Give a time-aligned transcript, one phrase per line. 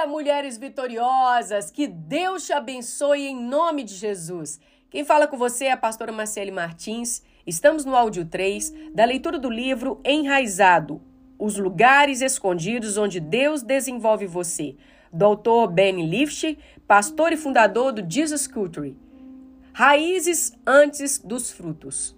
[0.00, 1.70] dia, mulheres vitoriosas!
[1.70, 4.58] Que Deus te abençoe em nome de Jesus.
[4.88, 7.22] Quem fala com você é a pastora Marcele Martins.
[7.46, 11.02] Estamos no áudio 3 da leitura do livro Enraizado:
[11.38, 14.74] Os lugares escondidos onde Deus desenvolve você,
[15.12, 18.96] do autor Ben Lift, pastor e fundador do Jesus Culture.
[19.72, 22.16] Raízes antes dos frutos.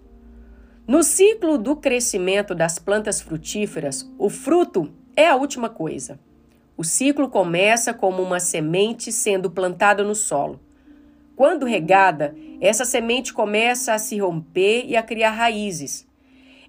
[0.87, 6.19] No ciclo do crescimento das plantas frutíferas, o fruto é a última coisa.
[6.75, 10.59] O ciclo começa como uma semente sendo plantada no solo.
[11.35, 16.07] Quando regada, essa semente começa a se romper e a criar raízes.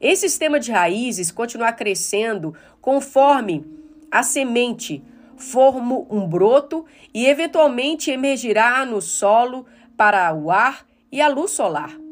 [0.00, 3.64] Esse sistema de raízes continua crescendo conforme
[4.10, 5.02] a semente
[5.36, 9.64] forma um broto e eventualmente emergirá no solo
[9.96, 12.03] para o ar e a luz solar.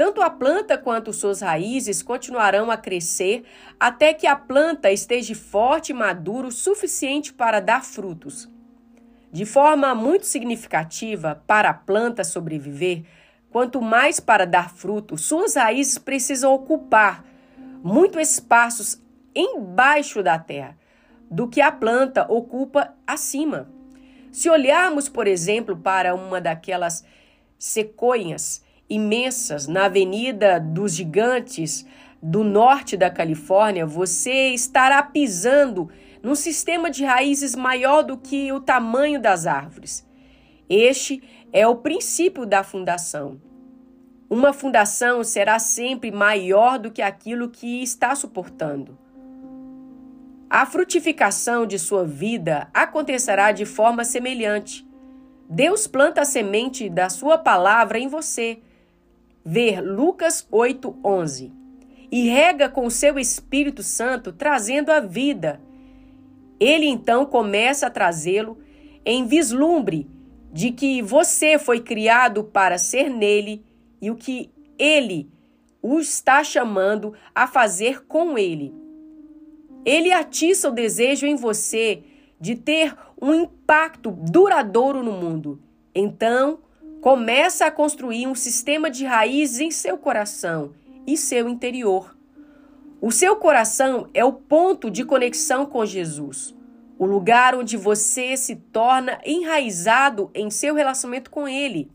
[0.00, 3.44] Tanto a planta quanto suas raízes continuarão a crescer
[3.78, 8.48] até que a planta esteja forte e madura o suficiente para dar frutos.
[9.30, 13.04] De forma muito significativa, para a planta sobreviver,
[13.50, 17.22] quanto mais para dar fruto, suas raízes precisam ocupar
[17.84, 19.02] muito espaços
[19.34, 20.78] embaixo da terra
[21.30, 23.68] do que a planta ocupa acima.
[24.32, 27.04] Se olharmos, por exemplo, para uma daquelas
[27.58, 31.86] sequoias imensas na Avenida dos Gigantes
[32.20, 35.88] do norte da Califórnia, você estará pisando
[36.22, 40.06] num sistema de raízes maior do que o tamanho das árvores.
[40.68, 43.40] Este é o princípio da fundação.
[44.28, 48.98] Uma fundação será sempre maior do que aquilo que está suportando.
[50.48, 54.86] A frutificação de sua vida acontecerá de forma semelhante.
[55.48, 58.60] Deus planta a semente da sua palavra em você
[59.44, 61.52] ver Lucas 8:11
[62.10, 65.60] e rega com seu Espírito Santo, trazendo a vida.
[66.58, 68.58] Ele então começa a trazê-lo
[69.04, 70.08] em vislumbre
[70.52, 73.64] de que você foi criado para ser nele
[74.00, 75.30] e o que ele
[75.82, 78.74] o está chamando a fazer com ele.
[79.84, 82.02] Ele atiça o desejo em você
[82.38, 85.60] de ter um impacto duradouro no mundo.
[85.94, 86.58] Então,
[87.00, 90.74] Começa a construir um sistema de raízes em seu coração
[91.06, 92.14] e seu interior.
[93.00, 96.54] O seu coração é o ponto de conexão com Jesus,
[96.98, 101.90] o lugar onde você se torna enraizado em seu relacionamento com Ele.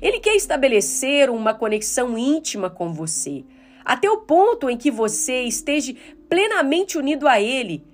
[0.00, 3.44] Ele quer estabelecer uma conexão íntima com você,
[3.84, 5.94] até o ponto em que você esteja
[6.30, 7.84] plenamente unido a Ele,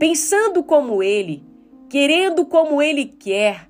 [0.00, 1.44] pensando como Ele,
[1.88, 3.69] querendo como Ele quer,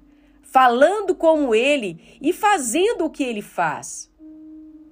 [0.50, 4.10] falando como ele e fazendo o que ele faz.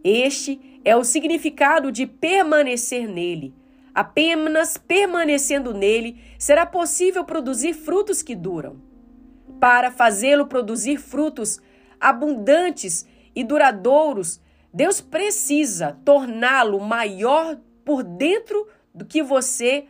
[0.05, 3.55] Este é o significado de permanecer nele.
[3.93, 8.81] Apenas permanecendo nele será possível produzir frutos que duram.
[9.59, 11.61] Para fazê-lo produzir frutos
[12.01, 13.05] abundantes
[13.35, 14.41] e duradouros,
[14.73, 19.87] Deus precisa torná-lo maior por dentro do que você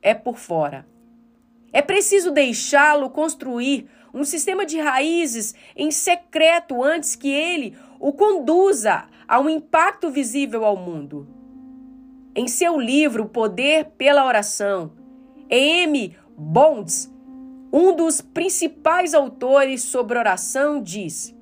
[0.00, 0.86] é por fora.
[1.70, 9.06] É preciso deixá-lo construir um sistema de raízes em secreto antes que ele o conduza
[9.26, 11.26] a um impacto visível ao mundo.
[12.36, 14.92] Em seu livro Poder pela Oração,
[15.50, 16.16] E.M.
[16.36, 17.12] Bonds,
[17.72, 21.34] um dos principais autores sobre oração, diz: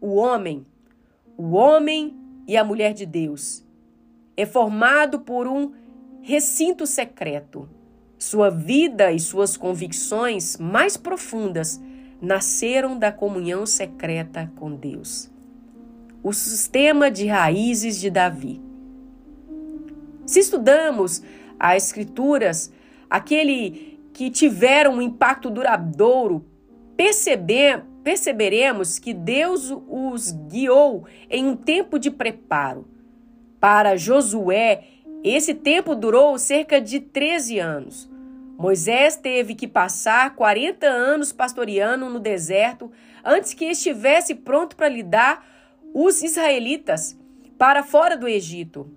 [0.00, 0.66] O homem,
[1.36, 3.64] o homem e a mulher de Deus,
[4.36, 5.72] é formado por um
[6.22, 7.68] recinto secreto.
[8.18, 11.80] Sua vida e suas convicções mais profundas
[12.20, 15.30] nasceram da comunhão secreta com Deus.
[16.22, 18.60] O sistema de raízes de Davi.
[20.26, 21.22] Se estudamos
[21.58, 22.72] as Escrituras,
[23.08, 26.44] aquele que tiveram um impacto duradouro,
[26.96, 32.86] perceber, perceberemos que Deus os guiou em um tempo de preparo.
[33.60, 34.84] Para Josué,
[35.22, 38.10] esse tempo durou cerca de 13 anos.
[38.58, 42.90] Moisés teve que passar 40 anos pastoreando no deserto
[43.24, 45.46] antes que estivesse pronto para lidar
[45.94, 47.16] os israelitas
[47.56, 48.92] para fora do Egito.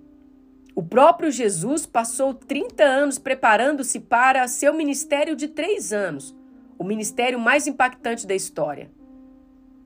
[0.74, 6.36] O próprio Jesus passou 30 anos preparando-se para seu ministério de três anos,
[6.75, 8.90] o ministério mais impactante da história.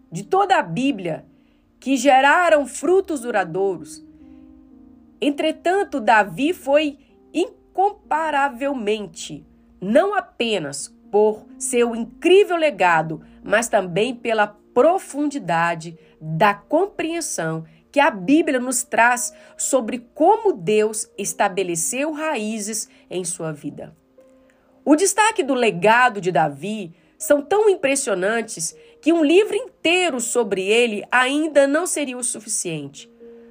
[0.10, 1.26] De toda a Bíblia,
[1.82, 4.02] que geraram frutos duradouros.
[5.20, 6.98] Entretanto, Davi foi
[7.34, 9.46] incomparavelmente
[9.82, 18.60] não apenas por seu incrível legado, mas também pela profundidade da compreensão que a Bíblia
[18.60, 23.96] nos traz sobre como Deus estabeleceu raízes em sua vida.
[24.84, 31.06] O destaque do legado de Davi são tão impressionantes que um livro inteiro sobre ele
[31.10, 33.10] ainda não seria o suficiente.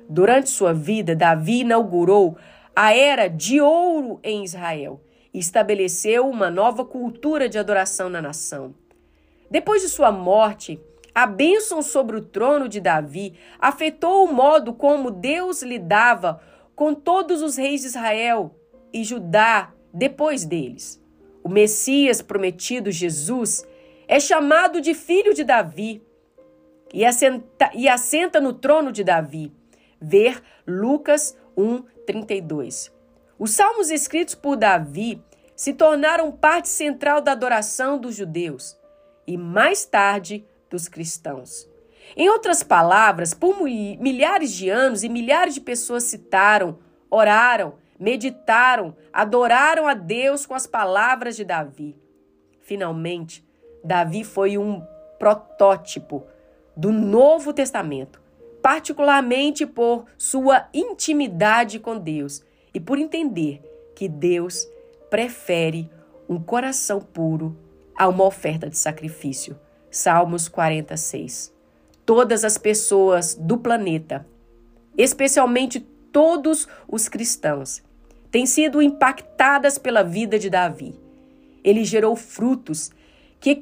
[0.09, 2.37] Durante sua vida, Davi inaugurou
[2.77, 5.01] a era de ouro em Israel
[5.35, 8.73] e estabeleceu uma nova cultura de adoração na nação.
[9.51, 10.81] Depois de sua morte,
[11.13, 16.41] a bênção sobre o trono de Davi afetou o modo como Deus lidava
[16.77, 18.55] com todos os reis de Israel
[18.93, 21.03] e Judá depois deles.
[21.43, 23.67] O Messias prometido, Jesus,
[24.07, 26.03] é chamado de filho de Davi
[26.93, 29.53] e assenta, e assenta no trono de Davi.
[30.01, 32.94] Ver Lucas 1, 32.
[33.39, 35.23] Os salmos escritos por Davi
[35.57, 38.77] se tornaram parte central da adoração dos judeus
[39.27, 41.69] e, mais tarde, dos cristãos.
[42.17, 46.79] Em outras palavras, por milhares de anos e milhares de pessoas citaram,
[47.11, 51.97] oraram, meditaram, adoraram a Deus com as palavras de Davi.
[52.61, 53.45] Finalmente,
[53.83, 54.83] Davi foi um
[55.19, 56.25] protótipo
[56.77, 58.21] do Novo Testamento,
[58.63, 63.63] particularmente por sua intimidade com Deus e por entender
[63.95, 64.69] que Deus
[65.09, 65.89] prefere
[66.29, 67.57] um coração puro
[67.97, 69.57] a uma oferta de sacrifício.
[69.91, 71.55] Salmos 46.
[72.05, 74.27] Todas as pessoas do planeta,
[74.99, 75.79] especialmente
[76.11, 77.83] todos os cristãos,
[78.31, 80.99] têm sido impactadas pela vida de Davi.
[81.63, 82.91] Ele gerou frutos
[83.39, 83.57] que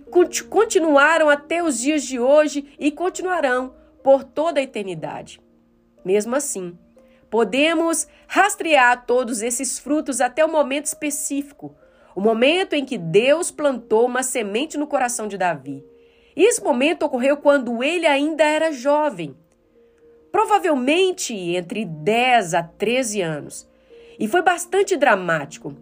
[0.49, 5.41] continuaram até os dias de hoje e continuarão por toda a eternidade.
[6.05, 6.77] Mesmo assim,
[7.33, 11.75] podemos rastrear todos esses frutos até o momento específico,
[12.15, 15.83] o momento em que Deus plantou uma semente no coração de Davi.
[16.37, 19.35] E esse momento ocorreu quando ele ainda era jovem,
[20.31, 23.67] provavelmente entre 10 a 13 anos,
[24.19, 25.75] e foi bastante dramático.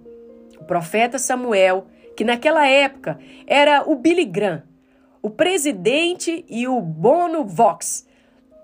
[0.57, 4.63] O profeta Samuel, que naquela época era o Billy Graham,
[5.21, 8.07] o presidente e o Bono Vox,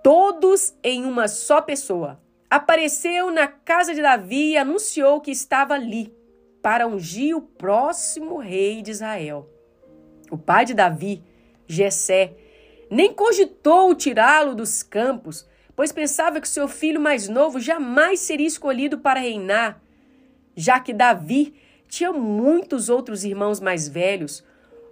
[0.04, 6.14] todos em uma só pessoa, apareceu na casa de Davi e anunciou que estava ali
[6.62, 9.48] para ungir o próximo rei de Israel.
[10.30, 11.22] O pai de Davi,
[11.66, 12.34] Jessé,
[12.90, 18.98] nem cogitou tirá-lo dos campos, pois pensava que seu filho mais novo jamais seria escolhido
[18.98, 19.82] para reinar,
[20.56, 21.54] já que Davi
[21.88, 24.44] tinha muitos outros irmãos mais velhos,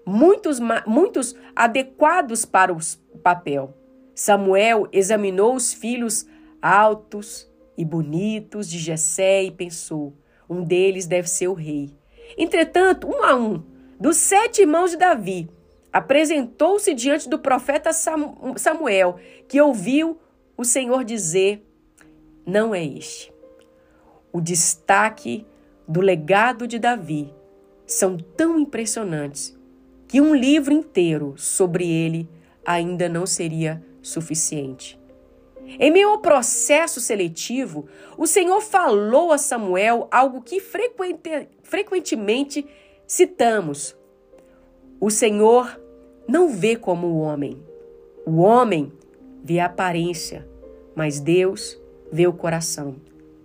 [0.06, 2.78] muitos, muitos adequados para o
[3.22, 3.74] papel.
[4.14, 6.26] Samuel examinou os filhos
[6.64, 7.46] altos
[7.76, 10.14] e bonitos de Jessé e pensou:
[10.48, 11.94] um deles deve ser o rei.
[12.38, 13.62] Entretanto, um a um,
[14.00, 15.50] dos sete irmãos de Davi,
[15.92, 19.16] apresentou-se diante do profeta Samuel,
[19.46, 20.18] que ouviu
[20.56, 21.62] o Senhor dizer:
[22.46, 23.30] Não é este.
[24.32, 25.46] O destaque
[25.86, 27.30] do legado de Davi
[27.86, 29.54] são tão impressionantes
[30.08, 32.28] que um livro inteiro sobre ele
[32.64, 34.98] ainda não seria suficiente.
[35.66, 42.66] Em meio ao processo seletivo, o Senhor falou a Samuel algo que frequente, frequentemente
[43.06, 43.96] citamos.
[45.00, 45.80] O Senhor
[46.28, 47.62] não vê como o homem.
[48.26, 48.92] O homem
[49.42, 50.48] vê a aparência,
[50.94, 51.80] mas Deus
[52.10, 52.96] vê o coração.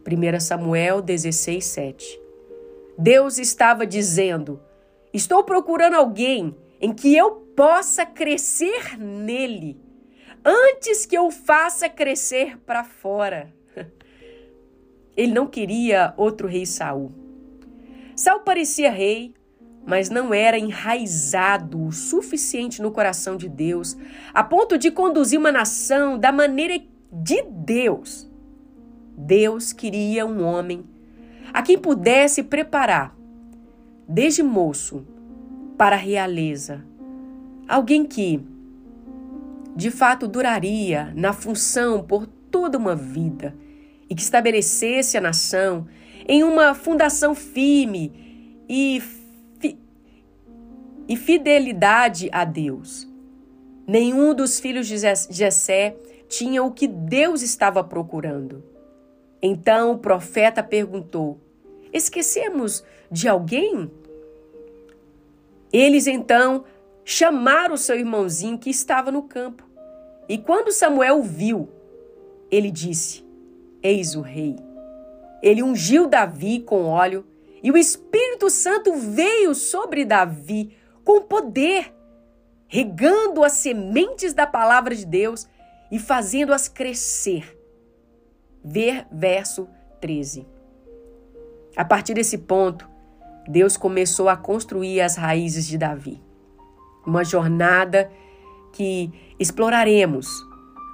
[0.07, 2.21] 1 Samuel 16, 7.
[2.98, 4.60] Deus estava dizendo:
[5.14, 9.78] Estou procurando alguém em que eu possa crescer nele,
[10.44, 13.54] antes que eu faça crescer para fora.
[15.16, 17.12] Ele não queria outro rei Saul.
[18.16, 19.34] Saul parecia rei,
[19.86, 23.98] mas não era enraizado o suficiente no coração de Deus,
[24.34, 26.81] a ponto de conduzir uma nação da maneira
[27.12, 28.30] de Deus.
[29.18, 30.86] Deus queria um homem
[31.54, 33.16] a quem pudesse preparar,
[34.08, 35.06] desde moço,
[35.78, 36.86] para a realeza.
[37.68, 38.42] Alguém que,
[39.76, 43.56] de fato, duraria na função por toda uma vida
[44.09, 45.88] e que estabelecesse a nação
[46.28, 49.02] em uma fundação firme e
[51.09, 53.07] e fidelidade a Deus.
[53.88, 54.95] Nenhum dos filhos de
[55.31, 55.97] Jessé
[56.28, 58.64] tinha o que Deus estava procurando.
[59.42, 61.40] Então o profeta perguntou:
[61.92, 63.90] Esquecemos de alguém?
[65.73, 66.64] Eles então
[67.09, 69.68] chamaram o seu irmãozinho que estava no campo.
[70.28, 71.68] E quando Samuel viu,
[72.51, 73.25] ele disse:
[73.81, 74.56] Eis o rei.
[75.42, 77.25] Ele ungiu Davi com óleo,
[77.63, 81.92] e o Espírito Santo veio sobre Davi com poder,
[82.68, 85.47] regando as sementes da palavra de Deus
[85.92, 87.57] e fazendo-as crescer.
[88.63, 89.68] Ver verso
[89.99, 90.45] 13.
[91.75, 92.87] A partir desse ponto,
[93.47, 96.29] Deus começou a construir as raízes de Davi.
[97.09, 98.11] Uma jornada
[98.71, 100.28] que exploraremos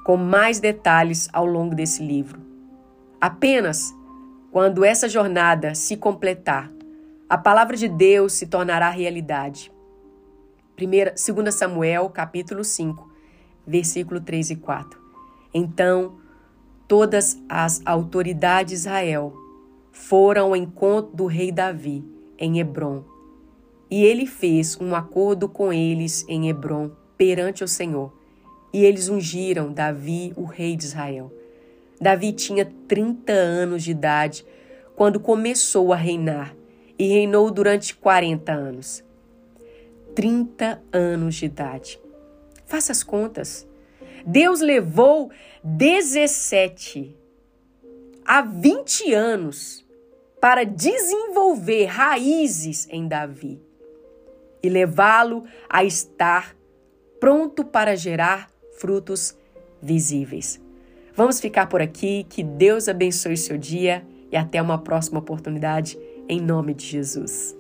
[0.06, 2.40] com mais detalhes ao longo desse livro.
[3.20, 3.94] Apenas
[4.50, 6.72] quando essa jornada se completar,
[7.28, 9.70] a palavra de Deus se tornará realidade.
[10.78, 13.12] 2 Samuel, capítulo 5,
[13.68, 14.98] versículo 3 e 4.
[15.54, 16.16] Então,
[16.88, 19.34] todas as autoridades de Israel
[19.92, 22.06] foram ao encontro do rei Davi
[22.38, 23.15] em Hebron.
[23.90, 28.12] E ele fez um acordo com eles em Hebron perante o Senhor
[28.76, 31.32] e eles ungiram Davi, o rei de Israel.
[32.02, 34.46] Davi tinha 30 anos de idade
[34.98, 36.54] quando começou a reinar
[37.00, 39.02] e reinou durante 40 anos.
[40.14, 41.98] 30 anos de idade.
[42.66, 43.66] Faça as contas.
[44.26, 45.32] Deus levou
[45.64, 47.16] 17
[48.26, 49.86] a 20 anos
[50.42, 53.62] para desenvolver raízes em Davi
[54.66, 56.56] e levá-lo a estar
[57.20, 59.38] pronto para gerar frutos
[59.82, 60.62] visíveis.
[61.16, 62.26] Vamos ficar por aqui.
[62.30, 67.56] Que Deus abençoe seu dia e até uma próxima oportunidade, em nome de Jesus.